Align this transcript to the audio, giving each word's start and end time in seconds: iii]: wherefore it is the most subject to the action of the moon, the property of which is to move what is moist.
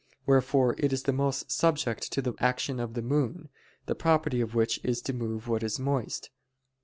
iii]: 0.11 0.15
wherefore 0.25 0.73
it 0.79 0.91
is 0.91 1.03
the 1.03 1.13
most 1.13 1.51
subject 1.51 2.11
to 2.11 2.23
the 2.23 2.33
action 2.39 2.79
of 2.79 2.95
the 2.95 3.03
moon, 3.03 3.49
the 3.85 3.93
property 3.93 4.41
of 4.41 4.55
which 4.55 4.79
is 4.83 4.99
to 4.99 5.13
move 5.13 5.47
what 5.47 5.61
is 5.61 5.77
moist. 5.77 6.31